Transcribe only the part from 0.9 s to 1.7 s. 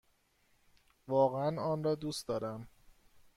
واقعا